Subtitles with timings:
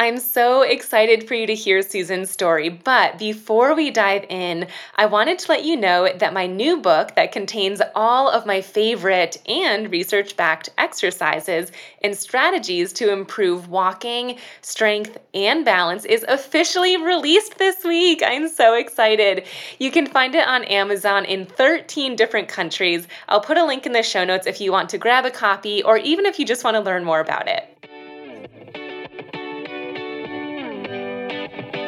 [0.00, 2.70] I'm so excited for you to hear Susan's story.
[2.70, 7.14] But before we dive in, I wanted to let you know that my new book
[7.16, 11.70] that contains all of my favorite and research backed exercises
[12.02, 18.22] and strategies to improve walking, strength, and balance is officially released this week.
[18.24, 19.44] I'm so excited.
[19.78, 23.06] You can find it on Amazon in 13 different countries.
[23.28, 25.82] I'll put a link in the show notes if you want to grab a copy
[25.82, 27.79] or even if you just want to learn more about it.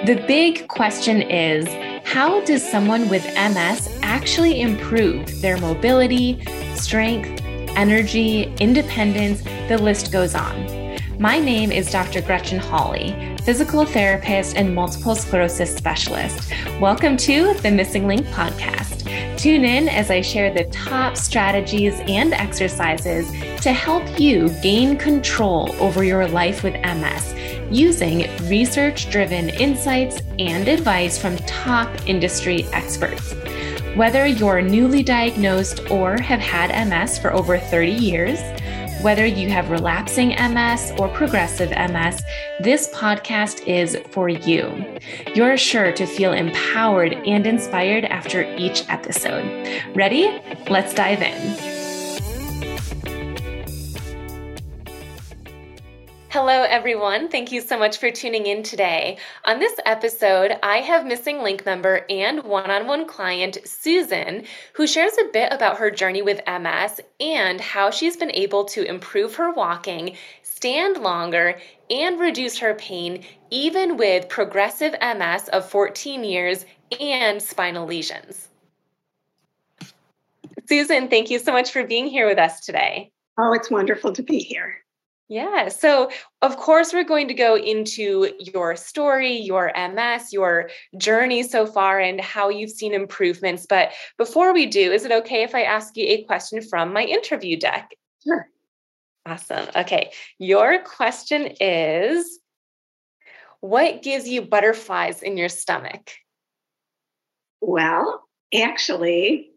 [0.04, 1.68] The big question is
[2.04, 6.44] how does someone with MS actually improve their mobility,
[6.74, 7.40] strength,
[7.76, 9.42] energy, independence?
[9.68, 10.81] The list goes on.
[11.22, 12.20] My name is Dr.
[12.20, 16.50] Gretchen Hawley, physical therapist and multiple sclerosis specialist.
[16.80, 19.06] Welcome to the MSing Link podcast.
[19.38, 23.30] Tune in as I share the top strategies and exercises
[23.62, 27.36] to help you gain control over your life with MS
[27.70, 33.32] using research driven insights and advice from top industry experts.
[33.94, 38.40] Whether you're newly diagnosed or have had MS for over 30 years,
[39.02, 42.22] whether you have relapsing MS or progressive MS,
[42.60, 44.98] this podcast is for you.
[45.34, 49.68] You're sure to feel empowered and inspired after each episode.
[49.94, 50.40] Ready?
[50.70, 51.61] Let's dive in.
[56.32, 57.28] Hello, everyone.
[57.28, 59.18] Thank you so much for tuning in today.
[59.44, 64.86] On this episode, I have MSing Link member and one on one client, Susan, who
[64.86, 69.34] shares a bit about her journey with MS and how she's been able to improve
[69.34, 76.64] her walking, stand longer, and reduce her pain, even with progressive MS of 14 years
[76.98, 78.48] and spinal lesions.
[80.66, 83.12] Susan, thank you so much for being here with us today.
[83.38, 84.81] Oh, it's wonderful to be here.
[85.28, 85.68] Yeah.
[85.68, 86.10] So,
[86.42, 91.98] of course, we're going to go into your story, your MS, your journey so far,
[91.98, 93.64] and how you've seen improvements.
[93.66, 97.04] But before we do, is it okay if I ask you a question from my
[97.04, 97.90] interview deck?
[98.24, 98.46] Sure.
[99.24, 99.68] Awesome.
[99.74, 100.12] Okay.
[100.38, 102.38] Your question is
[103.60, 106.10] What gives you butterflies in your stomach?
[107.60, 109.52] Well, actually,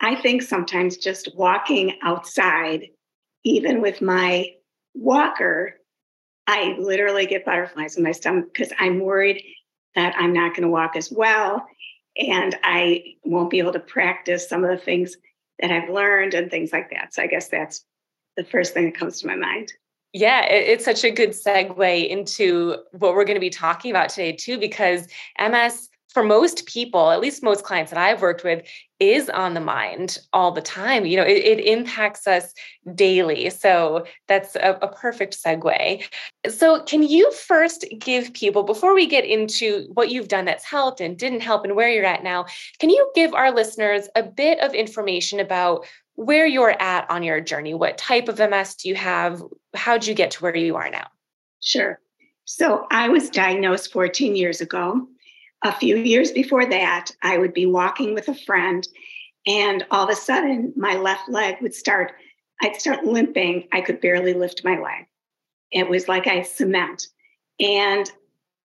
[0.00, 2.88] I think sometimes just walking outside,
[3.44, 4.48] even with my
[4.94, 5.74] walker,
[6.46, 9.42] I literally get butterflies in my stomach because I'm worried
[9.94, 11.66] that I'm not going to walk as well
[12.16, 15.16] and I won't be able to practice some of the things
[15.60, 17.14] that I've learned and things like that.
[17.14, 17.84] So I guess that's
[18.36, 19.72] the first thing that comes to my mind.
[20.12, 24.32] Yeah, it's such a good segue into what we're going to be talking about today,
[24.32, 25.08] too, because
[25.40, 28.64] MS for most people, at least most clients that I've worked with,
[29.12, 31.06] is on the mind all the time.
[31.06, 32.52] You know, it, it impacts us
[32.94, 33.50] daily.
[33.50, 36.04] So that's a, a, perfect segue.
[36.48, 41.00] So, can you first give people, before we get into what you've done that's helped
[41.00, 42.46] and didn't help and where you're at now,
[42.78, 47.40] can you give our listeners a bit of information about where you're at on your
[47.40, 47.74] journey?
[47.74, 49.42] What type of MS do you have?
[49.74, 51.08] How'd you get to where you are now?
[51.60, 51.98] Sure.
[52.44, 55.08] So, I was diagnosed 14 years ago
[55.64, 58.86] a few years before that, I would be walking with a friend,
[59.46, 62.12] and all of a sudden, my left leg would start,
[62.62, 63.68] I'd start limping.
[63.72, 65.06] I could barely lift my leg.
[65.70, 67.08] It was like I cement.
[67.58, 68.10] And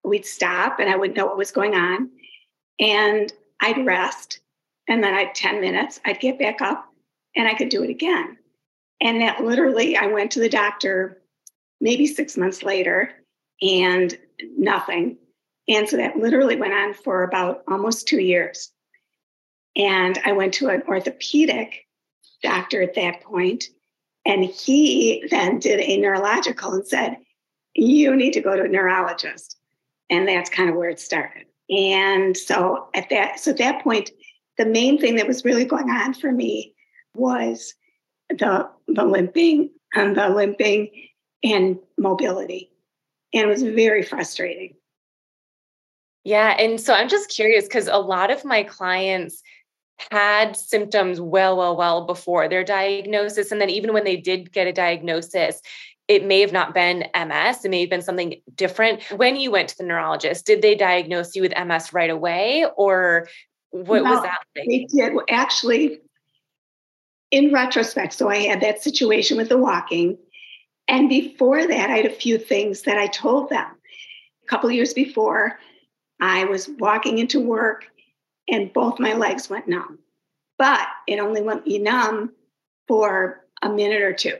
[0.04, 2.10] we'd stop, and I wouldn't know what was going on.
[2.78, 4.40] And I'd rest.
[4.88, 6.86] And then I'd 10 minutes, I'd get back up,
[7.36, 8.36] and I could do it again.
[9.00, 11.22] And that literally, I went to the doctor
[11.80, 13.10] maybe six months later,
[13.62, 14.18] and
[14.58, 15.16] nothing
[15.70, 18.72] and so that literally went on for about almost two years.
[19.76, 21.86] And I went to an orthopedic
[22.42, 23.64] doctor at that point,
[24.26, 27.18] and he then did a neurological and said,
[27.74, 29.56] You need to go to a neurologist.
[30.10, 31.46] And that's kind of where it started.
[31.70, 34.10] And so at that, so at that point,
[34.58, 36.74] the main thing that was really going on for me
[37.14, 37.74] was
[38.28, 40.90] the, the limping and the limping
[41.44, 42.72] and mobility.
[43.32, 44.74] And it was very frustrating.
[46.24, 46.56] Yeah.
[46.58, 49.42] And so I'm just curious because a lot of my clients
[50.10, 53.52] had symptoms well, well, well before their diagnosis.
[53.52, 55.60] And then even when they did get a diagnosis,
[56.08, 59.02] it may have not been MS, it may have been something different.
[59.16, 63.28] When you went to the neurologist, did they diagnose you with MS right away or
[63.70, 64.66] what no, was that like?
[64.66, 65.12] They did.
[65.28, 66.00] Actually,
[67.30, 70.18] in retrospect, so I had that situation with the walking.
[70.88, 73.66] And before that, I had a few things that I told them.
[74.42, 75.60] A couple years before,
[76.20, 77.86] I was walking into work
[78.48, 79.98] and both my legs went numb.
[80.58, 82.32] But it only went numb
[82.86, 84.36] for a minute or two,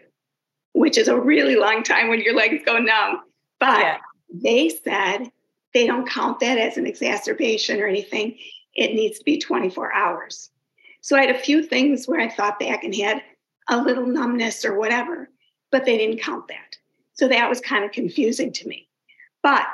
[0.75, 3.23] which is a really long time when your legs go numb.
[3.59, 3.99] But yeah.
[4.31, 5.31] they said
[5.73, 8.37] they don't count that as an exacerbation or anything.
[8.75, 10.51] It needs to be 24 hours.
[11.01, 13.23] So I had a few things where I thought back and had
[13.69, 15.31] a little numbness or whatever,
[15.71, 16.77] but they didn't count that.
[17.15, 18.89] So that was kind of confusing to me.
[19.43, 19.67] But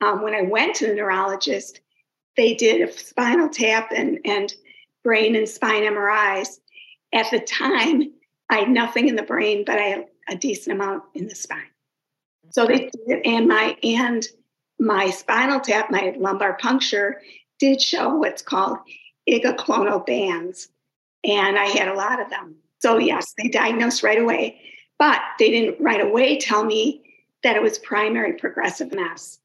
[0.00, 1.80] um, when I went to the neurologist,
[2.36, 4.52] they did a spinal tap and, and
[5.02, 6.58] brain and spine MRIs.
[7.12, 8.12] At the time,
[8.50, 11.62] I had nothing in the brain, but I had a decent amount in the spine.
[12.50, 14.26] So they did, and my and
[14.78, 17.20] my spinal tap, my lumbar puncture,
[17.58, 18.78] did show what's called
[19.58, 20.68] clonal bands,
[21.24, 22.56] and I had a lot of them.
[22.78, 24.60] So yes, they diagnosed right away,
[24.98, 27.02] but they didn't right away tell me
[27.42, 29.38] that it was primary progressive MS,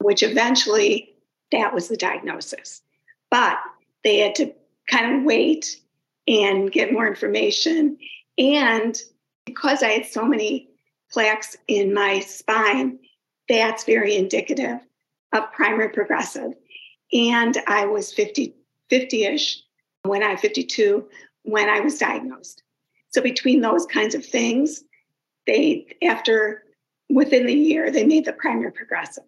[0.00, 1.14] which eventually
[1.52, 2.82] that was the diagnosis.
[3.30, 3.58] But
[4.04, 4.52] they had to
[4.88, 5.80] kind of wait
[6.28, 7.98] and get more information.
[8.38, 9.00] And
[9.44, 10.68] because I had so many
[11.10, 12.98] plaques in my spine,
[13.48, 14.78] that's very indicative
[15.32, 16.52] of primary progressive.
[17.12, 18.54] And I was 50,
[18.90, 19.62] 50-ish
[20.02, 21.08] when I 52
[21.42, 22.62] when I was diagnosed.
[23.10, 24.82] So between those kinds of things,
[25.46, 26.64] they after
[27.08, 29.24] within the year they made the primary progressive,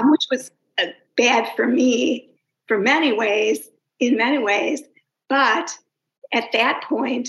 [0.00, 0.86] which was uh,
[1.16, 2.30] bad for me
[2.66, 3.68] for many ways,
[3.98, 4.82] in many ways.
[5.28, 5.76] But
[6.32, 7.28] at that point,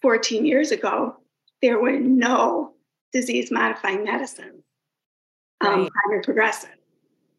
[0.00, 1.16] 14 years ago,
[1.60, 2.72] there were no
[3.12, 4.64] disease modifying medicines,
[5.60, 5.90] um, right.
[5.92, 6.70] primary progressive.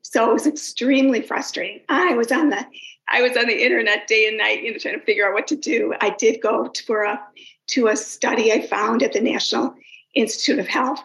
[0.02, 1.82] So it was extremely frustrating.
[1.90, 2.66] I was on the
[3.10, 5.48] I was on the internet day and night, you know, trying to figure out what
[5.48, 5.94] to do.
[6.00, 7.20] I did go to, for a
[7.68, 9.74] to a study I found at the National
[10.14, 11.04] Institute of Health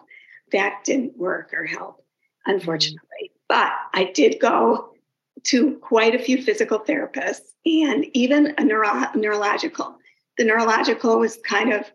[0.51, 2.03] that didn't work or help,
[2.45, 3.31] unfortunately.
[3.49, 4.93] But I did go
[5.45, 9.97] to quite a few physical therapists and even a neuro- neurological.
[10.37, 11.85] The neurological was kind of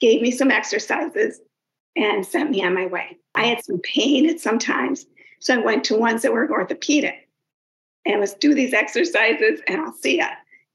[0.00, 1.40] gave me some exercises
[1.94, 3.18] and sent me on my way.
[3.34, 5.06] I had some pain at some times,
[5.40, 7.28] so I went to ones that were orthopedic
[8.04, 10.28] and was do these exercises and I'll see ya.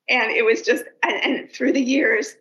[0.10, 2.36] And it was just, and through the years,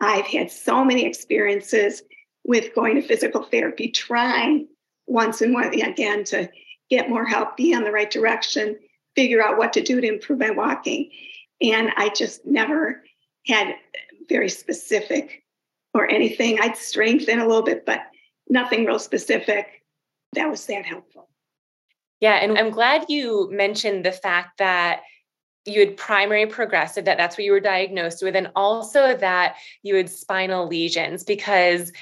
[0.00, 2.02] I've had so many experiences
[2.44, 4.68] with going to physical therapy, trying
[5.06, 6.48] once and one again to
[6.90, 8.78] get more help, be on the right direction,
[9.14, 11.10] figure out what to do to improve my walking.
[11.62, 13.02] And I just never
[13.46, 13.74] had
[14.28, 15.42] very specific
[15.94, 16.60] or anything.
[16.60, 18.00] I'd strengthen a little bit, but
[18.48, 19.82] nothing real specific.
[20.34, 21.28] That was that helpful.
[22.20, 25.00] Yeah, and I'm glad you mentioned the fact that
[25.66, 29.94] you had primary progressive that that's what you were diagnosed with and also that you
[29.94, 31.92] had spinal lesions because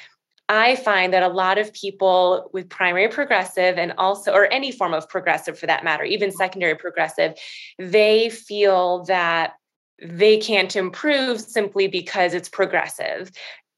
[0.48, 4.94] I find that a lot of people with primary progressive and also, or any form
[4.94, 7.34] of progressive for that matter, even secondary progressive,
[7.78, 9.54] they feel that
[10.02, 13.30] they can't improve simply because it's progressive.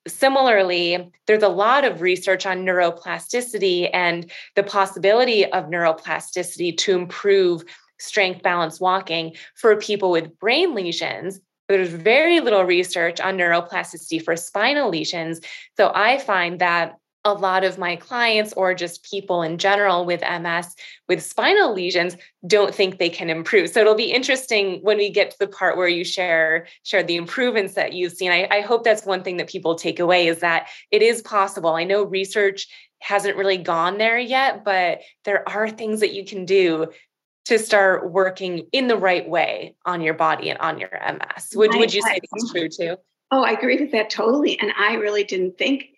[0.06, 7.64] Similarly, there's a lot of research on neuroplasticity and the possibility of neuroplasticity to improve
[7.98, 11.40] strength balance walking for people with brain lesions.
[11.76, 15.40] There's very little research on neuroplasticity for spinal lesions.
[15.76, 20.22] So I find that a lot of my clients or just people in general with
[20.22, 20.74] MS
[21.06, 23.68] with spinal lesions don't think they can improve.
[23.68, 27.16] So it'll be interesting when we get to the part where you share share the
[27.16, 28.30] improvements that you've seen.
[28.30, 31.74] I, I hope that's one thing that people take away is that it is possible.
[31.74, 32.68] I know research
[33.00, 36.88] hasn't really gone there yet, but there are things that you can do
[37.50, 41.50] to start working in the right way on your body and on your MS.
[41.54, 42.96] Would, would you say that's true too?
[43.30, 44.58] Oh, I agree with that totally.
[44.58, 45.90] And I really didn't think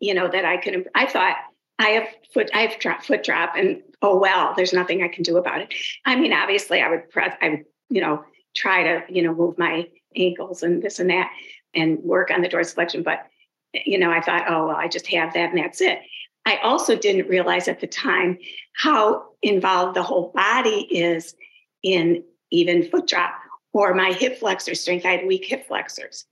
[0.00, 1.36] you know, that I could, I thought
[1.78, 5.22] I have foot, I have drop, foot drop and oh, well, there's nothing I can
[5.22, 5.74] do about it.
[6.06, 8.24] I mean, obviously I would press, I would, you know,
[8.56, 11.30] try to, you know, move my ankles and this and that
[11.74, 13.04] and work on the dorsiflexion.
[13.04, 13.26] But,
[13.74, 16.00] you know, I thought, oh, well, I just have that and that's it.
[16.46, 18.38] I also didn't realize at the time
[18.74, 21.34] how involved the whole body is
[21.82, 23.34] in even foot drop
[23.72, 25.06] or my hip flexor strength.
[25.06, 26.24] I had weak hip flexors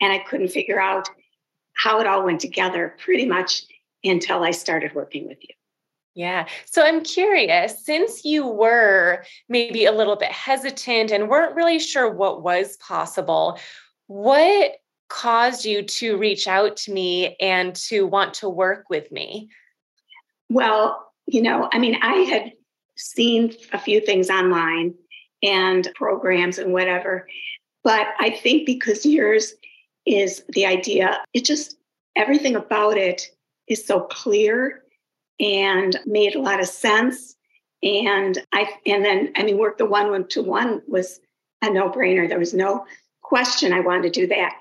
[0.00, 1.08] and I couldn't figure out
[1.74, 3.64] how it all went together pretty much
[4.04, 5.54] until I started working with you.
[6.14, 6.46] Yeah.
[6.66, 12.08] So I'm curious, since you were maybe a little bit hesitant and weren't really sure
[12.08, 13.58] what was possible,
[14.06, 14.76] what
[15.08, 19.48] caused you to reach out to me and to want to work with me?
[20.50, 22.52] Well, you know, I mean, I had
[22.96, 24.94] seen a few things online
[25.42, 27.26] and programs and whatever,
[27.82, 29.54] but I think because yours
[30.06, 31.22] is the idea.
[31.32, 31.76] It just,
[32.16, 33.22] everything about it
[33.68, 34.82] is so clear
[35.40, 37.34] and made a lot of sense.
[37.82, 41.20] And I, and then, I mean, work the one to one was
[41.62, 42.28] a no brainer.
[42.28, 42.86] There was no
[43.22, 44.54] question I wanted to do that.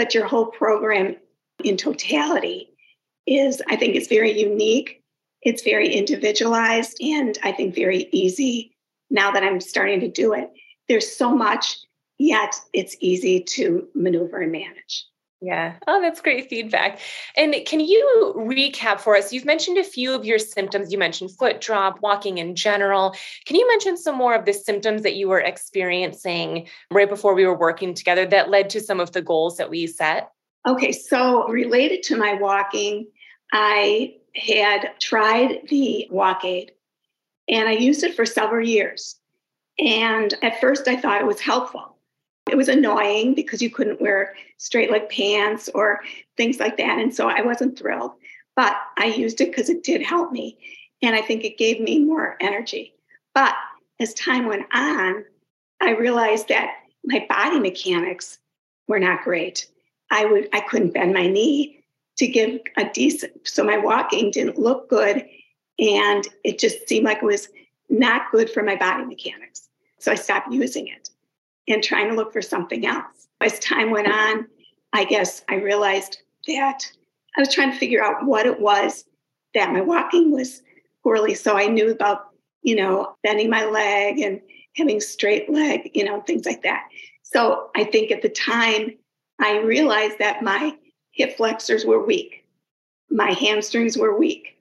[0.00, 1.16] But your whole program
[1.62, 2.70] in totality
[3.26, 5.00] is, I think, it's very unique
[5.42, 8.76] it's very individualized and I think very easy
[9.10, 10.50] now that I'm starting to do it.
[10.88, 11.78] There's so much,
[12.18, 15.06] yet it's easy to maneuver and manage.
[15.42, 15.76] Yeah.
[15.86, 17.00] Oh, that's great feedback.
[17.34, 19.32] And can you recap for us?
[19.32, 20.92] You've mentioned a few of your symptoms.
[20.92, 23.14] You mentioned foot drop, walking in general.
[23.46, 27.46] Can you mention some more of the symptoms that you were experiencing right before we
[27.46, 30.30] were working together that led to some of the goals that we set?
[30.68, 30.92] Okay.
[30.92, 33.06] So, related to my walking,
[33.50, 36.70] I had tried the WalkAide
[37.48, 39.16] and I used it for several years.
[39.78, 41.96] And at first, I thought it was helpful.
[42.50, 46.00] It was annoying because you couldn't wear straight leg pants or
[46.36, 46.98] things like that.
[46.98, 48.12] And so I wasn't thrilled,
[48.56, 50.58] but I used it because it did help me.
[51.00, 52.94] And I think it gave me more energy.
[53.34, 53.54] But
[54.00, 55.24] as time went on,
[55.80, 58.38] I realized that my body mechanics
[58.88, 59.68] were not great.
[60.10, 61.84] I would I couldn't bend my knee
[62.16, 65.24] to give a decent so my walking didn't look good
[65.78, 67.48] and it just seemed like it was
[67.88, 69.68] not good for my body mechanics.
[69.98, 71.10] So I stopped using it
[71.68, 73.28] and trying to look for something else.
[73.40, 74.46] As time went on,
[74.92, 76.90] I guess I realized that
[77.36, 79.04] I was trying to figure out what it was
[79.54, 80.62] that my walking was
[81.02, 81.34] poorly.
[81.34, 82.28] So I knew about,
[82.62, 84.40] you know, bending my leg and
[84.76, 86.84] having straight leg, you know, things like that.
[87.22, 88.96] So I think at the time
[89.40, 90.76] I realized that my
[91.12, 92.44] hip flexors were weak,
[93.10, 94.58] my hamstrings were weak,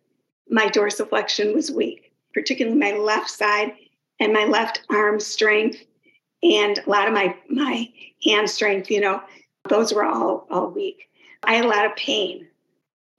[0.50, 3.74] my dorsiflexion was weak, particularly my left side
[4.20, 5.84] and my left arm strength
[6.44, 7.90] and a lot of my my
[8.24, 9.22] hand strength you know
[9.70, 11.10] those were all all weak.
[11.44, 12.48] I had a lot of pain.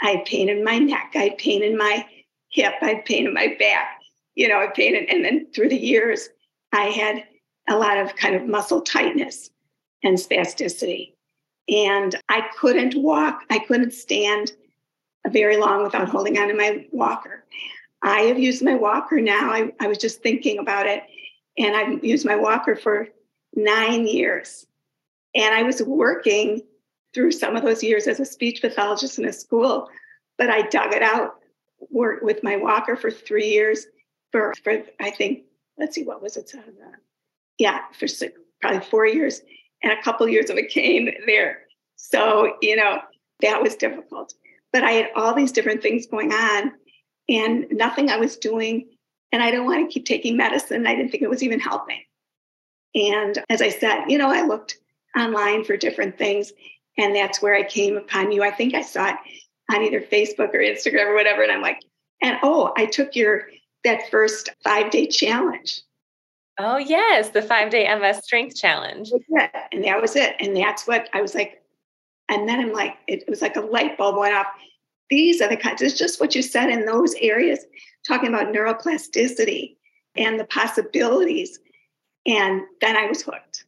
[0.03, 1.13] I had pain in my neck.
[1.15, 2.07] I had pain in my
[2.51, 2.75] hip.
[2.83, 4.01] I had pain in my back.
[4.35, 6.29] You know i had pain in, and then through the years
[6.73, 7.25] i had
[7.69, 9.51] a lot of kind of muscle tightness
[10.03, 11.13] and spasticity.
[11.69, 13.43] And i couldn't walk.
[13.51, 14.53] I couldn't stand
[15.29, 17.45] very long without holding on to my walker.
[18.03, 19.51] I have used my walker now.
[19.51, 21.03] I, I was just thinking about it
[21.59, 23.09] and I've used my walker for
[23.55, 24.67] nine years.
[25.35, 26.63] And I was working
[27.15, 29.89] through some of those years as a speech pathologist in a school,
[30.39, 31.37] but I dug it out,
[31.91, 33.87] worked with my walker for three years.
[34.33, 35.45] For, for I think,
[35.79, 36.53] let's see, what was it?
[36.55, 36.61] Uh,
[37.59, 39.43] yeah, for six, probably four years
[39.83, 41.63] and a couple years of a cane there.
[41.97, 43.01] So, you know,
[43.43, 44.35] that was difficult.
[44.73, 46.73] But I had all these different things going on,
[47.29, 48.89] and nothing I was doing
[49.33, 50.87] and I don't want to keep taking medicine.
[50.87, 52.03] I didn't think it was even helping.
[52.95, 54.79] And as I said, you know, I looked
[55.17, 56.53] online for different things,
[56.99, 58.43] and that's where I came upon you.
[58.43, 59.17] I think I saw it
[59.71, 61.43] on either Facebook or Instagram or whatever.
[61.43, 61.81] And I'm like,
[62.23, 63.47] and oh, I took your
[63.85, 65.81] that first five day challenge.
[66.59, 69.11] Oh, yes, the five day MS strength challenge.
[69.29, 70.37] Yeah, And that was it.
[70.41, 71.63] And that's what I was like.
[72.29, 74.47] And then I'm like, it was like a light bulb went off.
[75.09, 77.65] These are the kinds, it's just what you said in those areas
[78.07, 79.77] talking about neuroplasticity
[80.17, 81.59] and the possibilities.
[82.27, 83.65] And then I was hooked.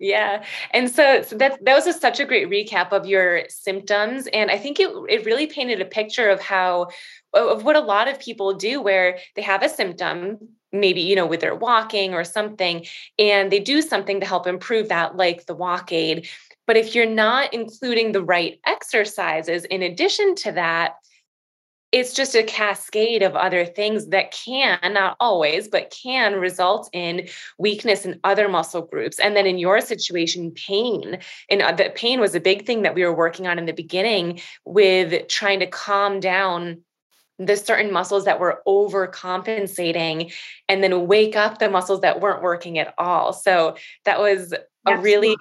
[0.00, 0.44] Yeah.
[0.70, 4.26] And so, so that that was a, such a great recap of your symptoms.
[4.32, 6.88] And I think it, it really painted a picture of how
[7.34, 10.38] of what a lot of people do where they have a symptom,
[10.72, 12.86] maybe, you know, with their walking or something,
[13.18, 16.26] and they do something to help improve that, like the WalkAide.
[16.66, 20.94] But if you're not including the right exercises in addition to that,
[21.92, 27.28] it's just a cascade of other things that can not always but can result in
[27.58, 29.18] weakness in other muscle groups.
[29.18, 31.18] And then in your situation pain
[31.48, 33.72] and uh, the pain was a big thing that we were working on in the
[33.72, 36.82] beginning with trying to calm down
[37.38, 40.32] the certain muscles that were overcompensating
[40.68, 43.32] and then wake up the muscles that weren't working at all.
[43.32, 44.52] So that was
[44.86, 45.36] a really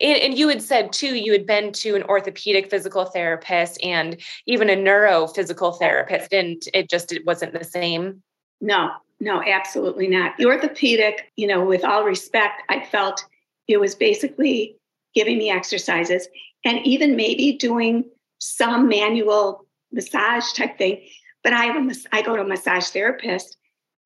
[0.00, 4.20] and, and you had said too you had been to an orthopedic physical therapist and
[4.46, 8.22] even a neuro physical therapist and it just it wasn't the same?
[8.60, 8.90] No
[9.20, 10.36] no absolutely not.
[10.36, 13.24] The orthopedic you know with all respect i felt
[13.66, 14.76] it was basically
[15.14, 16.28] giving me exercises
[16.64, 18.04] and even maybe doing
[18.38, 21.02] some manual massage type thing.
[21.42, 23.56] But i have a, I go to a massage therapist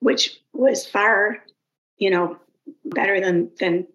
[0.01, 1.45] which was far
[1.99, 2.39] you know
[2.85, 3.87] better than than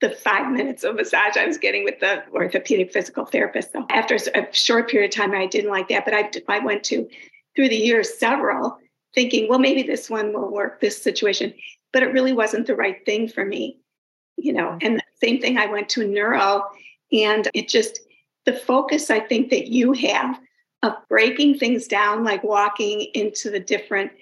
[0.00, 3.72] the five minutes of massage I was getting with the orthopedic physical therapist.
[3.72, 6.84] So after a short period of time, I didn't like that, but I, I went
[6.84, 7.08] to
[7.54, 8.78] through the years several
[9.14, 11.52] thinking, well, maybe this one will work, this situation,
[11.92, 13.78] but it really wasn't the right thing for me,
[14.36, 14.78] you know.
[14.80, 16.64] And the same thing, I went to neuro,
[17.12, 18.00] and it just
[18.46, 20.40] the focus I think that you have
[20.82, 24.12] of breaking things down, like walking into the different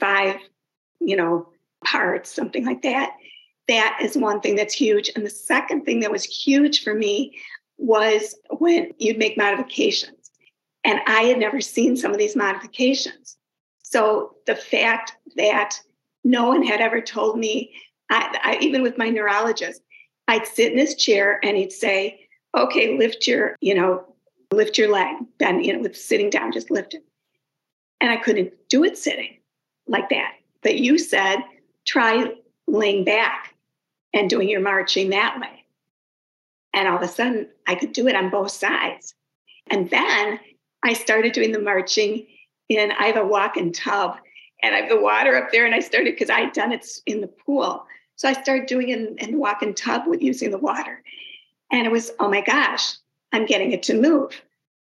[0.00, 0.36] five,
[0.98, 1.50] you know,
[1.84, 3.12] parts, something like that
[3.68, 5.10] that is one thing that's huge.
[5.14, 7.38] And the second thing that was huge for me
[7.76, 10.30] was when you'd make modifications.
[10.84, 13.36] And I had never seen some of these modifications.
[13.82, 15.78] So the fact that
[16.24, 17.72] no one had ever told me,
[18.10, 19.82] I, I, even with my neurologist,
[20.28, 24.04] I'd sit in his chair and he'd say, okay, lift your, you know,
[24.50, 25.16] lift your leg.
[25.38, 27.04] Then, you know, with sitting down, just lift it.
[28.00, 29.38] And I couldn't do it sitting
[29.86, 30.32] like that.
[30.62, 31.38] But you said,
[31.84, 32.32] try
[32.66, 33.47] laying back
[34.12, 35.64] and doing your marching that way.
[36.74, 39.14] And all of a sudden, I could do it on both sides.
[39.70, 40.40] And then
[40.82, 42.26] I started doing the marching
[42.68, 44.16] in, I have a walk in tub
[44.62, 45.66] and I have the water up there.
[45.66, 47.84] And I started because I had done it in the pool.
[48.16, 51.02] So I started doing it in, in the walk in tub with using the water.
[51.70, 52.94] And it was, oh my gosh,
[53.32, 54.40] I'm getting it to move.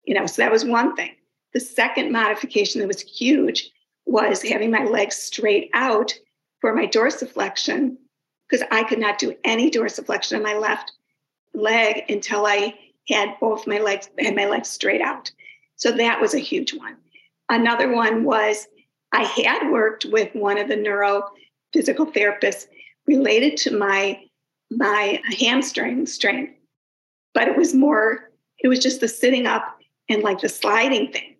[0.04, 1.14] You know, so that was one thing.
[1.52, 3.70] The second modification that was huge
[4.06, 6.14] was having my legs straight out
[6.60, 7.96] for my dorsiflexion
[8.48, 10.92] because I could not do any dorsiflexion on my left
[11.54, 12.74] leg until I
[13.08, 15.30] had both my legs and my legs straight out.
[15.76, 16.96] So that was a huge one.
[17.48, 18.68] Another one was
[19.12, 22.66] I had worked with one of the neurophysical therapists
[23.06, 24.20] related to my
[24.70, 26.52] my hamstring strength,
[27.32, 29.78] but it was more, it was just the sitting up
[30.10, 31.36] and like the sliding thing.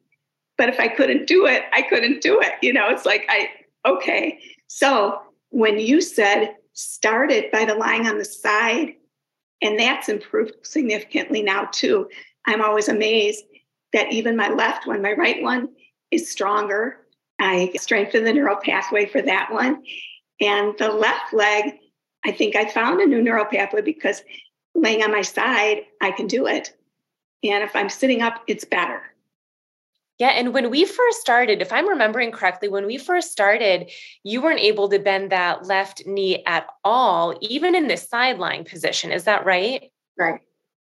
[0.56, 2.54] But if I couldn't do it, I couldn't do it.
[2.62, 3.50] You know, it's like I
[3.86, 4.38] okay.
[4.66, 8.94] So when you said started by the lying on the side,
[9.61, 12.08] and that's improved significantly now too.
[12.47, 13.44] I'm always amazed
[13.92, 15.70] that even my left one, my right one
[16.12, 16.99] is stronger.
[17.40, 19.82] I strengthened the neural pathway for that one.
[20.40, 21.75] And the left leg,
[22.25, 24.23] I think I found a new neural pathway because
[24.76, 26.76] laying on my side, I can do it.
[27.42, 29.02] And if I'm sitting up, it's better.
[30.18, 30.30] Yeah.
[30.30, 33.90] And when we first started, if I'm remembering correctly, when we first started,
[34.25, 39.12] you weren't able to bend that left knee at all, even in the sideline position.
[39.12, 39.92] Is that right?
[40.18, 40.40] Right.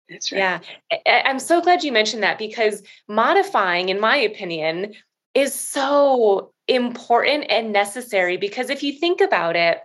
[0.09, 0.62] That's right.
[1.05, 1.21] Yeah.
[1.24, 4.93] I'm so glad you mentioned that because modifying, in my opinion,
[5.36, 8.38] is so important and necessary.
[8.38, 9.79] Because if you think about it,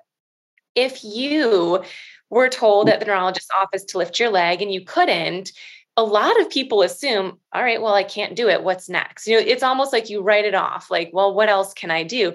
[0.74, 1.84] if you
[2.30, 5.52] were told at the neurologist's office to lift your leg and you couldn't,
[5.96, 8.64] a lot of people assume, all right, well, I can't do it.
[8.64, 9.28] What's next?
[9.28, 12.02] You know, it's almost like you write it off, like, well, what else can I
[12.02, 12.34] do?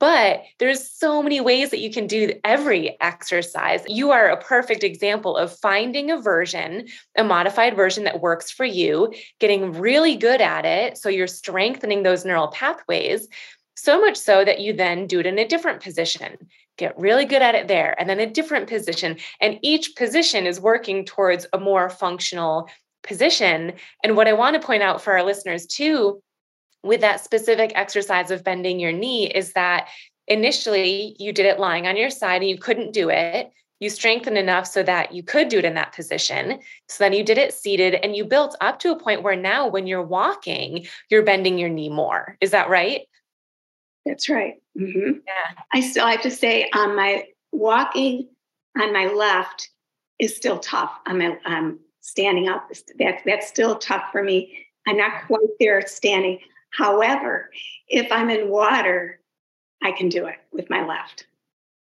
[0.00, 3.84] But there's so many ways that you can do every exercise.
[3.86, 8.64] You are a perfect example of finding a version, a modified version that works for
[8.64, 10.98] you, getting really good at it.
[10.98, 13.28] So you're strengthening those neural pathways.
[13.76, 16.38] So much so that you then do it in a different position
[16.78, 20.60] get really good at it there and then a different position and each position is
[20.60, 22.68] working towards a more functional
[23.06, 23.72] position.
[24.02, 26.22] And what I want to point out for our listeners too,
[26.82, 29.88] with that specific exercise of bending your knee, is that
[30.28, 33.50] initially you did it lying on your side and you couldn't do it.
[33.78, 36.60] You strengthened enough so that you could do it in that position.
[36.88, 39.68] So then you did it seated and you built up to a point where now
[39.68, 42.38] when you're walking, you're bending your knee more.
[42.40, 43.02] Is that right?
[44.06, 44.54] That's right.
[44.78, 45.18] Mm-hmm.
[45.26, 45.62] Yeah.
[45.74, 48.28] I still have to say on um, my walking
[48.78, 49.68] on my left
[50.18, 50.92] is still tough.
[51.06, 52.70] On my um, standing up.
[52.98, 54.66] That's that's still tough for me.
[54.86, 56.38] I'm not quite there standing.
[56.70, 57.50] However,
[57.88, 59.20] if I'm in water,
[59.82, 61.26] I can do it with my left.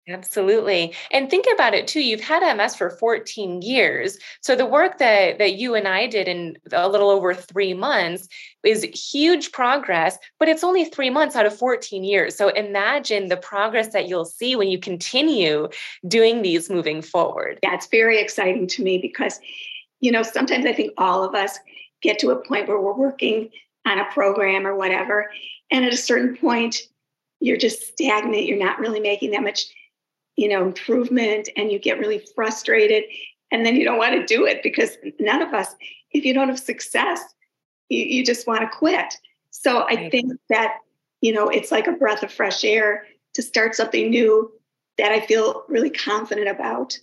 [0.08, 0.94] Absolutely.
[1.10, 2.00] And think about it too.
[2.00, 4.18] You've had MS for 14 years.
[4.40, 8.28] So the work that, that you and I did in a little over three months
[8.62, 12.36] is huge progress, but it's only three months out of 14 years.
[12.36, 15.68] So imagine the progress that you'll see when you continue
[16.06, 17.58] doing these moving forward.
[17.64, 19.40] Yeah, it's very exciting to me because
[20.00, 21.58] you know, sometimes I think all of us
[22.02, 23.50] get to a point where we're working
[23.86, 25.30] on a program or whatever.
[25.70, 26.82] And at a certain point,
[27.40, 28.44] you're just stagnant.
[28.44, 29.66] You're not really making that much,
[30.36, 33.04] you know, improvement and you get really frustrated.
[33.50, 35.74] And then you don't want to do it because none of us,
[36.10, 37.20] if you don't have success,
[37.88, 39.14] you, you just want to quit.
[39.50, 40.78] So I think that,
[41.20, 43.04] you know, it's like a breath of fresh air
[43.34, 44.50] to start something new
[44.98, 46.98] that I feel really confident about.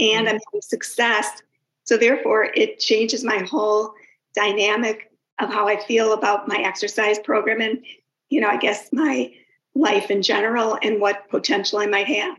[0.00, 0.34] And mm-hmm.
[0.34, 1.42] I'm having success
[1.86, 3.94] so therefore, it changes my whole
[4.34, 7.84] dynamic of how I feel about my exercise program and,
[8.28, 9.32] you know, I guess my
[9.74, 12.36] life in general and what potential I might have.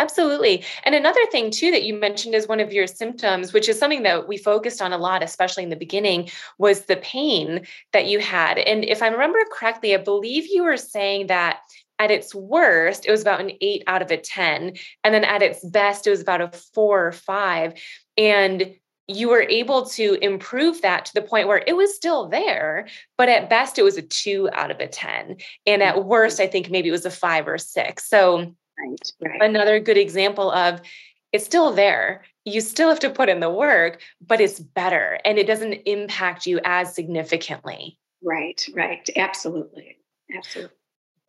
[0.00, 0.64] Absolutely.
[0.84, 4.04] And another thing, too, that you mentioned as one of your symptoms, which is something
[4.04, 8.20] that we focused on a lot, especially in the beginning, was the pain that you
[8.20, 8.58] had.
[8.58, 11.58] And if I remember correctly, I believe you were saying that
[11.98, 14.74] at its worst, it was about an eight out of a 10.
[15.02, 17.74] And then at its best, it was about a four or five.
[18.18, 18.74] And
[19.08, 23.30] you were able to improve that to the point where it was still there, but
[23.30, 25.38] at best, it was a two out of a 10.
[25.66, 26.06] And at mm-hmm.
[26.06, 28.06] worst, I think maybe it was a five or six.
[28.06, 29.42] So, right, right.
[29.42, 30.82] another good example of
[31.32, 32.24] it's still there.
[32.44, 36.46] You still have to put in the work, but it's better and it doesn't impact
[36.46, 37.98] you as significantly.
[38.22, 39.08] Right, right.
[39.16, 39.96] Absolutely.
[40.34, 40.74] Absolutely.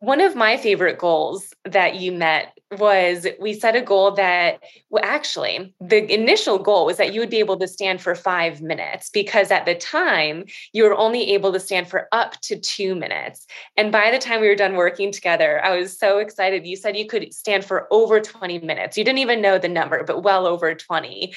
[0.00, 5.04] One of my favorite goals that you met was we set a goal that, well,
[5.04, 9.10] actually, the initial goal was that you would be able to stand for five minutes
[9.10, 13.46] because at the time you were only able to stand for up to two minutes.
[13.76, 16.66] And by the time we were done working together, I was so excited.
[16.66, 18.96] You said you could stand for over 20 minutes.
[18.96, 21.34] You didn't even know the number, but well over 20.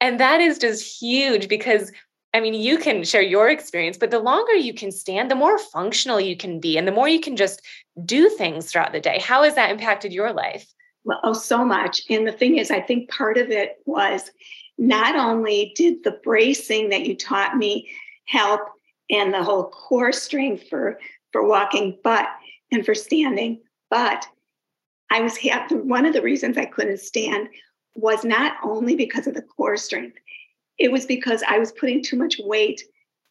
[0.00, 1.92] And that is just huge because
[2.34, 5.56] I mean, you can share your experience, but the longer you can stand, the more
[5.56, 7.62] functional you can be, and the more you can just
[8.04, 9.20] do things throughout the day.
[9.20, 10.66] How has that impacted your life?
[11.04, 12.02] Well, oh, so much.
[12.10, 14.32] And the thing is, I think part of it was
[14.78, 17.88] not only did the bracing that you taught me
[18.24, 18.62] help
[19.10, 20.98] and the whole core strength for
[21.30, 22.26] for walking, but
[22.72, 24.26] and for standing, but
[25.10, 25.76] I was happy.
[25.76, 27.48] One of the reasons I couldn't stand
[27.94, 30.18] was not only because of the core strength,
[30.78, 32.82] it was because I was putting too much weight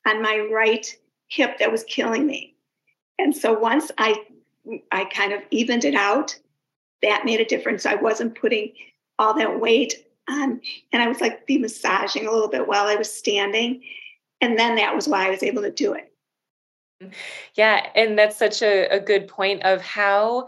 [0.08, 0.86] on my right
[1.27, 2.56] hip that was killing me.
[3.19, 4.15] And so once I
[4.91, 6.38] I kind of evened it out,
[7.01, 7.86] that made a difference.
[7.86, 8.73] I wasn't putting
[9.19, 10.62] all that weight on
[10.93, 13.84] and I was like be massaging a little bit while I was standing.
[14.41, 16.10] And then that was why I was able to do it.
[17.56, 20.47] Yeah, and that's such a, a good point of how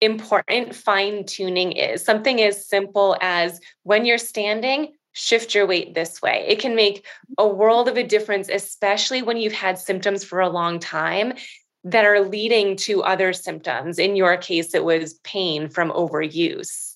[0.00, 2.04] important fine tuning is.
[2.04, 6.44] Something as simple as when you're standing, shift your weight this way.
[6.46, 7.06] It can make
[7.38, 11.32] a world of a difference, especially when you've had symptoms for a long time
[11.84, 13.98] that are leading to other symptoms.
[13.98, 16.92] In your case, it was pain from overuse.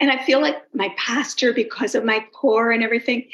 [0.00, 3.28] And I feel like my posture, because of my core and everything,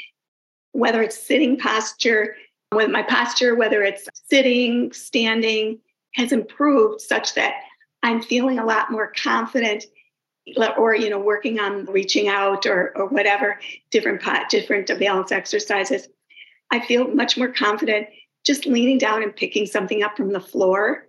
[0.72, 2.34] whether it's sitting posture,
[2.72, 5.80] with my posture, whether it's sitting, standing,
[6.14, 7.56] has improved such that
[8.02, 9.84] I'm feeling a lot more confident
[10.76, 13.58] or you know working on reaching out or or whatever
[13.90, 16.08] different pot different balance exercises
[16.70, 18.06] i feel much more confident
[18.44, 21.06] just leaning down and picking something up from the floor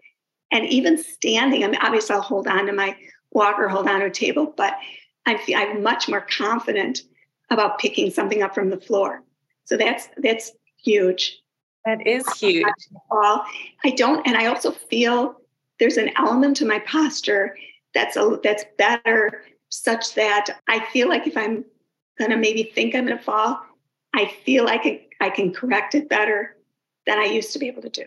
[0.52, 1.64] and even standing.
[1.64, 2.96] I mean obviously i'll hold on to my
[3.32, 4.74] walker hold on to a table but
[5.26, 7.02] i feel i'm much more confident
[7.50, 9.22] about picking something up from the floor.
[9.66, 11.40] So that's that's huge.
[11.86, 12.66] That is huge.
[13.12, 13.46] all
[13.84, 15.36] i don't and i also feel
[15.80, 17.56] there's an element to my posture
[17.96, 21.66] that's a that's better such that I feel like if I'm
[22.20, 23.60] gonna maybe think I'm gonna fall,
[24.14, 26.56] I feel like I, I can correct it better
[27.08, 28.06] than I used to be able to do.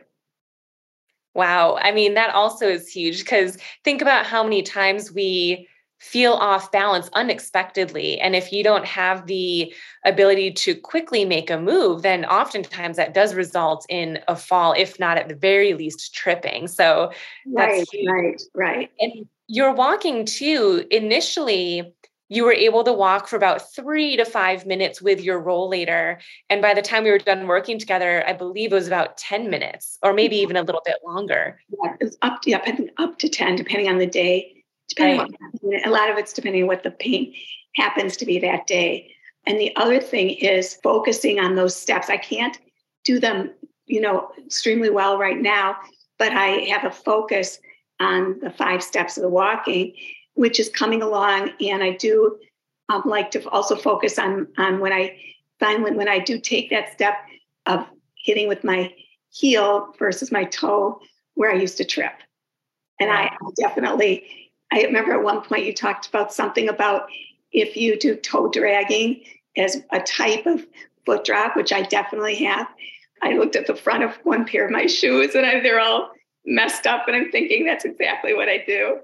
[1.34, 1.76] Wow.
[1.80, 6.70] I mean, that also is huge because think about how many times we feel off
[6.70, 8.20] balance unexpectedly.
[8.20, 9.72] And if you don't have the
[10.04, 14.98] ability to quickly make a move, then oftentimes that does result in a fall, if
[14.98, 16.68] not at the very least tripping.
[16.68, 17.12] So
[17.46, 18.90] right, right, right.
[19.00, 20.86] And you're walking too.
[20.90, 21.92] Initially,
[22.28, 26.18] you were able to walk for about three to five minutes with your rollator.
[26.50, 29.48] And by the time we were done working together, I believe it was about 10
[29.48, 30.42] minutes or maybe mm-hmm.
[30.42, 31.58] even a little bit longer.
[31.82, 34.57] Yeah, it was up to, yeah, up to 10, depending on the day.
[34.88, 35.84] Depending right.
[35.84, 37.34] on a lot of it's depending on what the pain
[37.76, 39.10] happens to be that day.
[39.46, 42.10] And the other thing is focusing on those steps.
[42.10, 42.58] I can't
[43.04, 43.50] do them,
[43.86, 45.76] you know, extremely well right now,
[46.18, 47.58] but I have a focus
[48.00, 49.94] on the five steps of the walking,
[50.34, 51.52] which is coming along.
[51.60, 52.38] And I do
[52.88, 55.18] um, like to also focus on on when I
[55.60, 57.14] finally when I do take that step
[57.66, 58.92] of hitting with my
[59.30, 61.00] heel versus my toe
[61.34, 62.12] where I used to trip.
[63.00, 67.08] And I definitely, I remember at one point you talked about something about
[67.52, 69.22] if you do toe dragging
[69.56, 70.66] as a type of
[71.06, 72.68] foot drop, which I definitely have.
[73.22, 76.10] I looked at the front of one pair of my shoes and I, they're all
[76.44, 78.98] messed up and I'm thinking that's exactly what I do.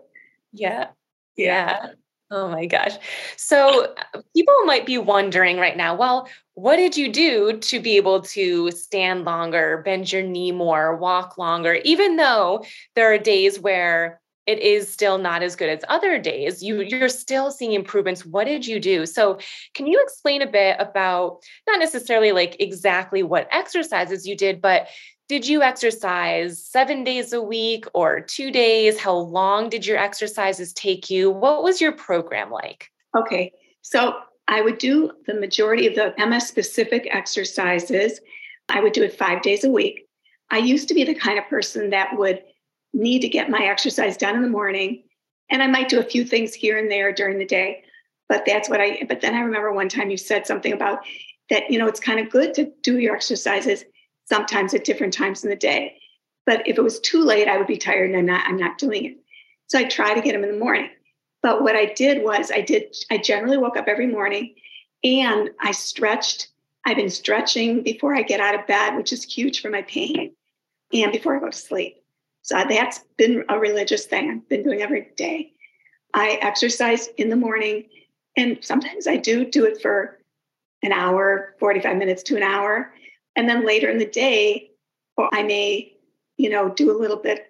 [0.53, 0.89] Yeah.
[1.37, 1.87] Yeah.
[2.31, 2.93] Oh my gosh.
[3.37, 3.95] So
[4.35, 8.71] people might be wondering right now, well, what did you do to be able to
[8.71, 14.59] stand longer, bend your knee more, walk longer, even though there are days where it
[14.59, 16.89] is still not as good as other days you mm-hmm.
[16.89, 19.39] you're still seeing improvements what did you do so
[19.75, 24.89] can you explain a bit about not necessarily like exactly what exercises you did but
[25.27, 28.99] did you exercise seven days a week or two days?
[28.99, 31.31] How long did your exercises take you?
[31.31, 32.91] What was your program like?
[33.17, 34.17] Okay, so
[34.49, 38.21] I would do the majority of the MS specific exercises.
[38.69, 40.07] I would do it five days a week.
[40.51, 42.43] I used to be the kind of person that would
[42.95, 45.03] need to get my exercise done in the morning,
[45.51, 47.85] and I might do a few things here and there during the day.
[48.29, 51.01] But that's what I, but then I remember one time you said something about
[51.51, 53.85] that, you know, it's kind of good to do your exercises
[54.25, 55.99] sometimes at different times in the day.
[56.47, 58.79] But if it was too late, I would be tired and I'm not, I'm not
[58.79, 59.17] doing it.
[59.67, 60.89] So I try to get them in the morning.
[61.43, 64.55] But what I did was I did, I generally woke up every morning
[65.03, 66.49] and I stretched.
[66.87, 70.35] I've been stretching before I get out of bed, which is huge for my pain,
[70.93, 72.04] and before I go to sleep.
[72.45, 75.53] So that's been a religious thing I've been doing every day.
[76.13, 77.89] I exercise in the morning,
[78.37, 80.19] and sometimes I do do it for
[80.83, 82.93] an hour, 45 minutes to an hour.
[83.35, 84.73] And then later in the day,
[85.17, 85.97] or I may,
[86.37, 87.47] you know, do a little bit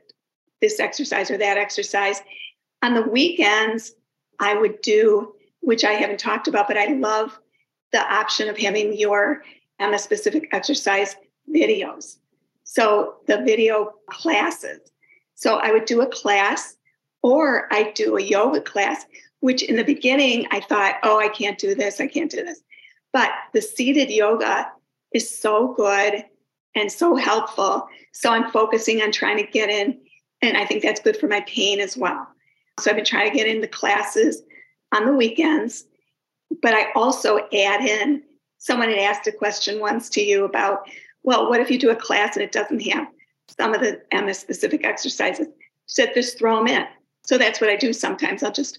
[0.60, 2.22] this exercise or that exercise.
[2.80, 3.94] On the weekends,
[4.38, 7.36] I would do, which I haven't talked about, but I love
[7.90, 9.42] the option of having your
[9.80, 11.16] MS specific exercise
[11.52, 12.18] videos.
[12.64, 14.80] So the video classes.
[15.34, 16.76] So I would do a class
[17.22, 19.04] or I do a yoga class,
[19.40, 22.60] which in the beginning I thought, oh, I can't do this, I can't do this.
[23.12, 24.70] But the seated yoga
[25.12, 26.24] is so good
[26.74, 27.86] and so helpful.
[28.12, 30.00] So I'm focusing on trying to get in,
[30.42, 32.26] and I think that's good for my pain as well.
[32.80, 34.42] So I've been trying to get into classes
[34.92, 35.84] on the weekends,
[36.60, 38.22] but I also add in
[38.58, 40.88] someone had asked a question once to you about,
[41.24, 43.08] well, what if you do a class and it doesn't have
[43.58, 45.48] some of the um, MS specific exercises?
[45.86, 46.86] So just throw them in.
[47.24, 48.42] So that's what I do sometimes.
[48.42, 48.78] I'll just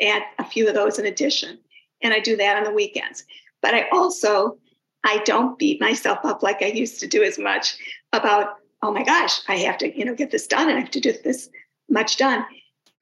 [0.00, 1.58] add a few of those in addition.
[2.02, 3.24] And I do that on the weekends.
[3.60, 4.58] But I also
[5.04, 7.76] I don't beat myself up like I used to do as much
[8.12, 10.90] about, oh my gosh, I have to, you know, get this done and I have
[10.92, 11.48] to do this
[11.88, 12.44] much done.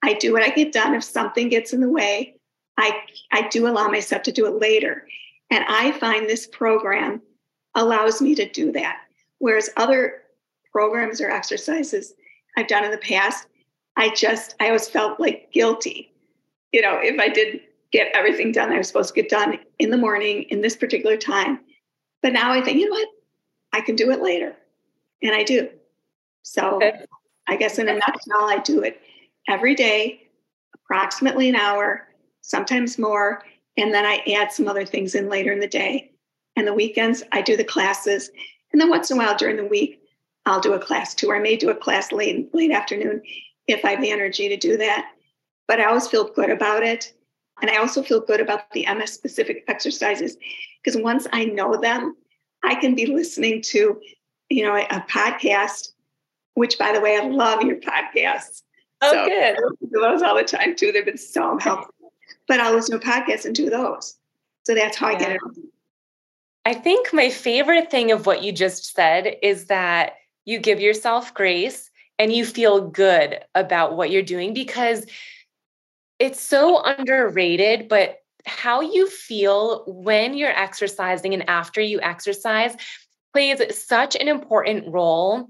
[0.01, 0.95] I do what I get done.
[0.95, 2.35] If something gets in the way,
[2.77, 2.99] I
[3.31, 5.07] I do allow myself to do it later.
[5.51, 7.21] And I find this program
[7.75, 9.01] allows me to do that.
[9.39, 10.21] Whereas other
[10.71, 12.13] programs or exercises
[12.57, 13.47] I've done in the past,
[13.97, 16.11] I just I always felt like guilty.
[16.71, 19.89] You know, if I didn't get everything done I was supposed to get done in
[19.89, 21.59] the morning in this particular time,
[22.21, 23.09] but now I think, you know what?
[23.73, 24.55] I can do it later.
[25.21, 25.69] And I do.
[26.43, 27.05] So okay.
[27.47, 29.01] I guess in a nutshell, I do it
[29.47, 30.27] every day,
[30.73, 32.07] approximately an hour,
[32.41, 33.43] sometimes more.
[33.77, 36.10] And then I add some other things in later in the day.
[36.55, 38.29] And the weekends, I do the classes.
[38.71, 40.01] And then once in a while during the week,
[40.45, 41.29] I'll do a class too.
[41.29, 43.21] Or I may do a class late late afternoon
[43.67, 45.11] if I have the energy to do that.
[45.67, 47.13] But I always feel good about it.
[47.61, 50.35] And I also feel good about the MS specific exercises
[50.83, 52.15] because once I know them,
[52.63, 53.99] I can be listening to,
[54.49, 55.89] you know, a, a podcast,
[56.55, 58.63] which by the way, I love your podcasts.
[59.01, 59.55] Oh, so good.
[59.55, 60.91] I do those all the time too.
[60.91, 61.93] They've been so helpful.
[62.47, 64.17] But I'll listen to podcasts and do those.
[64.63, 65.15] So that's how yeah.
[65.15, 65.41] I get it.
[66.65, 70.13] I think my favorite thing of what you just said is that
[70.45, 75.05] you give yourself grace and you feel good about what you're doing because
[76.19, 82.75] it's so underrated, but how you feel when you're exercising and after you exercise
[83.33, 85.47] plays such an important role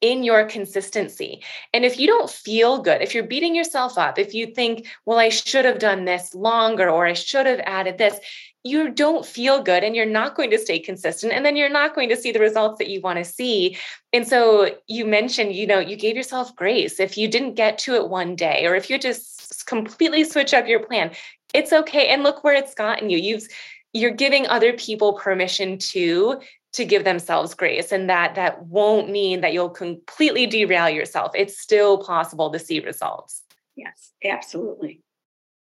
[0.00, 1.42] in your consistency.
[1.72, 5.18] And if you don't feel good, if you're beating yourself up, if you think, well,
[5.18, 8.18] I should have done this longer or I should have added this,
[8.62, 11.32] you don't feel good and you're not going to stay consistent.
[11.32, 13.78] And then you're not going to see the results that you want to see.
[14.12, 16.98] And so you mentioned, you know, you gave yourself grace.
[16.98, 20.66] If you didn't get to it one day, or if you just completely switch up
[20.66, 21.12] your plan,
[21.54, 22.08] it's okay.
[22.08, 23.18] And look where it's gotten you.
[23.18, 23.46] You've
[23.92, 26.40] you're giving other people permission to
[26.72, 31.32] to give themselves grace and that that won't mean that you'll completely derail yourself.
[31.34, 33.42] It's still possible to see results.
[33.76, 35.02] Yes absolutely.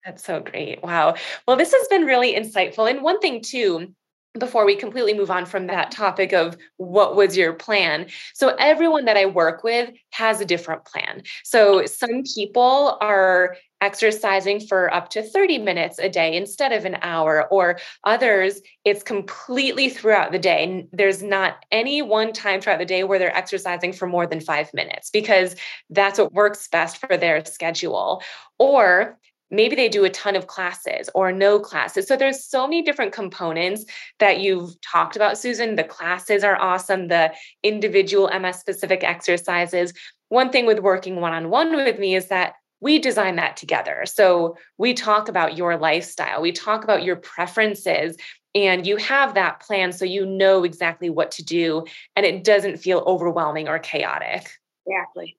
[0.06, 0.82] That's so great.
[0.84, 1.16] Wow.
[1.48, 2.90] Well this has been really insightful.
[2.90, 3.94] And one thing too
[4.40, 8.08] before we completely move on from that topic of what was your plan.
[8.34, 11.24] So, everyone that I work with has a different plan.
[11.44, 16.98] So, some people are exercising for up to 30 minutes a day instead of an
[17.02, 20.88] hour, or others, it's completely throughout the day.
[20.94, 24.74] There's not any one time throughout the day where they're exercising for more than five
[24.74, 25.56] minutes because
[25.90, 28.22] that's what works best for their schedule.
[28.60, 29.18] Or
[29.52, 33.12] maybe they do a ton of classes or no classes so there's so many different
[33.12, 33.84] components
[34.20, 39.94] that you've talked about susan the classes are awesome the individual ms specific exercises
[40.30, 44.04] one thing with working one-on-one with me is that we design that together.
[44.06, 48.18] So we talk about your lifestyle we talk about your preferences
[48.54, 52.78] and you have that plan so you know exactly what to do and it doesn't
[52.78, 54.50] feel overwhelming or chaotic.
[54.86, 55.38] Exactly.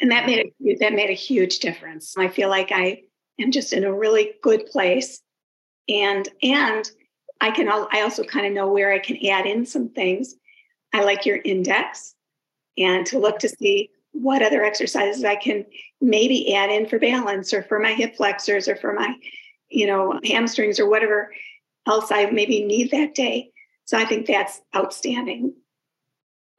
[0.00, 2.14] And that made a, that made a huge difference.
[2.18, 3.02] I feel like i
[3.40, 5.22] am just in a really good place
[5.88, 6.90] and and
[7.40, 10.34] i can i also kind of know where i can add in some things.
[10.92, 12.14] I like your index
[12.76, 15.64] and to look to see what other exercises i can
[16.00, 19.14] maybe add in for balance or for my hip flexors or for my
[19.68, 21.32] you know hamstrings or whatever
[21.86, 23.50] else i maybe need that day.
[23.84, 25.54] So i think that's outstanding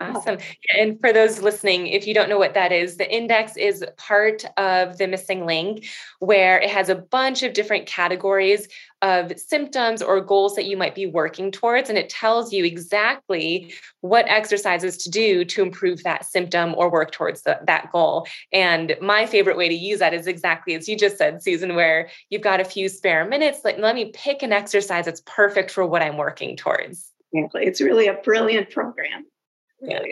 [0.01, 0.37] Awesome.
[0.77, 4.43] And for those listening, if you don't know what that is, the index is part
[4.57, 5.85] of the MSing Link
[6.19, 8.67] where it has a bunch of different categories
[9.01, 11.89] of symptoms or goals that you might be working towards.
[11.89, 17.11] And it tells you exactly what exercises to do to improve that symptom or work
[17.11, 18.27] towards the, that goal.
[18.53, 22.09] And my favorite way to use that is exactly as you just said, Susan, where
[22.29, 23.59] you've got a few spare minutes.
[23.63, 27.11] Let, let me pick an exercise that's perfect for what I'm working towards.
[27.33, 27.65] Exactly.
[27.65, 29.25] It's really a brilliant program.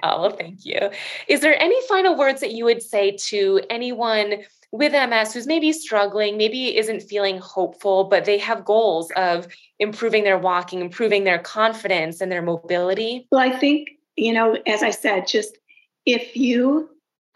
[0.04, 0.90] Oh, thank you.
[1.28, 5.72] Is there any final words that you would say to anyone with MS who's maybe
[5.72, 9.48] struggling, maybe isn't feeling hopeful, but they have goals of
[9.80, 13.28] improving their walking, improving their confidence and their mobility?
[13.32, 15.58] Well, I think, you know, as I said, just
[16.06, 16.90] if you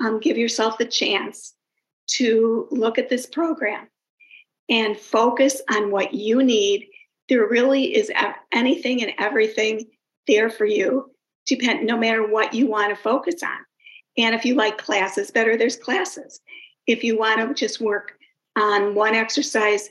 [0.04, 1.54] um, give yourself the chance
[2.06, 3.88] to look at this program
[4.70, 6.88] and focus on what you need,
[7.30, 8.12] there really is
[8.52, 9.86] anything and everything
[10.28, 11.13] there for you
[11.46, 13.58] depend no matter what you want to focus on.
[14.18, 16.40] And if you like classes better, there's classes.
[16.88, 18.14] If you want to just work
[18.56, 19.90] on one exercise,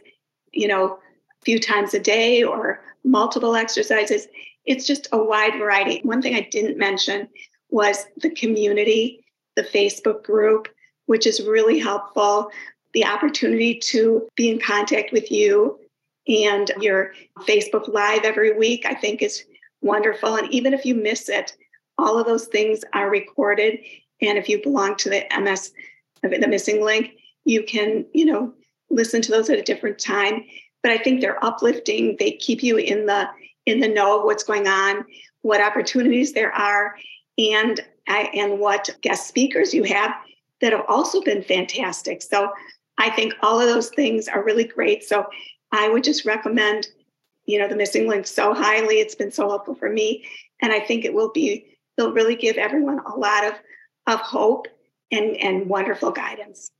[0.53, 4.29] you know, a few times a day or multiple exercises,
[4.65, 6.01] it's just a wide variety.
[6.03, 7.29] One thing I didn't mention
[7.71, 9.25] was the community,
[9.57, 10.69] the Facebook group,
[11.07, 12.51] which is really helpful.
[12.95, 15.81] The opportunity to be in contact with you
[16.29, 19.45] and your Facebook Live every week, I think is
[19.83, 20.37] wonderful.
[20.37, 21.57] And even if you miss it,
[21.99, 23.79] all of those things are recorded.
[24.21, 25.73] And if you belong to the MS,
[26.23, 27.13] the MSing Link,
[27.45, 28.55] you can, you know,
[28.91, 30.45] listen to those at a different time.
[30.83, 32.17] But I think they're uplifting.
[32.19, 33.29] They keep you in the
[33.67, 35.05] in the know of what's going on,
[35.43, 36.97] what opportunities there are,
[37.39, 40.13] and and what guest speakers you have
[40.61, 42.23] that have also been fantastic.
[42.23, 42.51] So
[42.99, 45.05] I think all of those things are really great.
[45.05, 45.27] So
[45.73, 46.89] I would just recommend
[47.53, 50.25] you know the MSing Link so highly it's been so helpful for me
[50.63, 53.55] and i think it will be they'll really give everyone a lot of
[54.07, 54.67] of hope
[55.11, 56.71] and and wonderful guidance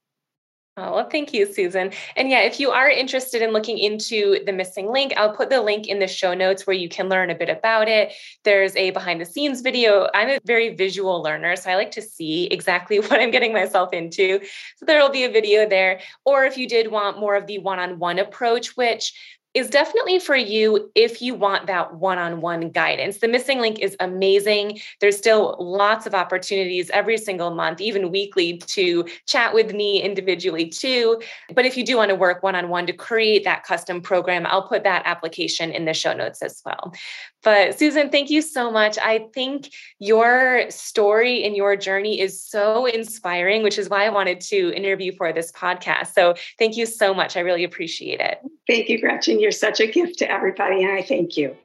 [0.79, 1.93] Oh, well, thank you, Susan.
[2.17, 5.61] And yeah, if you are interested in looking into the MSing Link, I'll put the
[5.61, 8.15] link in the show notes where you can learn a bit about it.
[8.45, 10.09] There's a behind the scenes video.
[10.15, 13.93] I'm a very visual learner, so I like to see exactly what I'm getting myself
[13.93, 14.41] into.
[14.77, 16.01] So there will be a video there.
[16.25, 19.13] Or if you did want more of the one on one approach, which
[19.55, 23.19] is definitely for you if you want that one on one guidance.
[23.19, 24.81] The MSing Link is amazing.
[25.01, 30.69] There's still lots of opportunities every single month, even weekly, to chat with me individually
[30.69, 31.21] too.
[31.55, 34.47] But if you do want to work one on one to create that custom program,
[34.47, 36.93] I'll put that application in the show notes as well.
[37.43, 38.99] But Susan, thank you so much.
[38.99, 44.41] I think your story and your journey is so inspiring, which is why I wanted
[44.43, 46.15] to interview for this podcast.
[46.15, 47.37] So thank you so much.
[47.37, 48.39] I really appreciate it.
[48.69, 49.41] Thank you, Gretchen.
[49.41, 51.57] You're such a gift to everybody, and I thank you.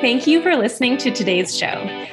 [0.00, 1.66] Thank you for listening to today's show.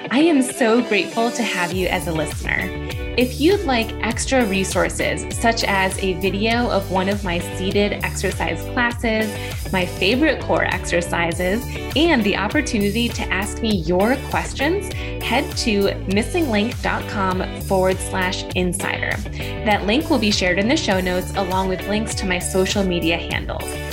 [0.10, 2.83] I am so grateful to have you as a listener.
[3.16, 8.60] If you'd like extra resources, such as a video of one of my seated exercise
[8.74, 9.32] classes,
[9.72, 11.64] my favorite core exercises,
[11.96, 14.92] and the opportunity to ask me your questions,
[15.24, 19.16] head to MSingLink.com forward slash insider.
[19.64, 22.84] That link will be shared in the show notes along with links to my social
[22.84, 23.93] media handles.